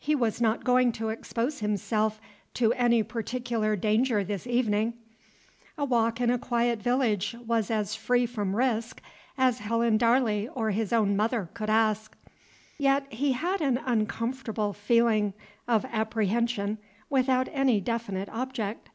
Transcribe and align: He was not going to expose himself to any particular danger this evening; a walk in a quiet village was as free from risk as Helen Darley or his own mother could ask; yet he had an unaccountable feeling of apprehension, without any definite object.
He 0.00 0.16
was 0.16 0.40
not 0.40 0.64
going 0.64 0.90
to 0.94 1.10
expose 1.10 1.60
himself 1.60 2.20
to 2.54 2.72
any 2.72 3.04
particular 3.04 3.76
danger 3.76 4.24
this 4.24 4.44
evening; 4.44 4.94
a 5.78 5.84
walk 5.84 6.20
in 6.20 6.28
a 6.28 6.40
quiet 6.40 6.82
village 6.82 7.36
was 7.46 7.70
as 7.70 7.94
free 7.94 8.26
from 8.26 8.56
risk 8.56 9.00
as 9.38 9.60
Helen 9.60 9.96
Darley 9.96 10.48
or 10.48 10.72
his 10.72 10.92
own 10.92 11.14
mother 11.16 11.50
could 11.54 11.70
ask; 11.70 12.16
yet 12.78 13.12
he 13.12 13.30
had 13.30 13.60
an 13.60 13.78
unaccountable 13.78 14.72
feeling 14.72 15.34
of 15.68 15.84
apprehension, 15.84 16.78
without 17.08 17.46
any 17.52 17.80
definite 17.80 18.28
object. 18.30 18.90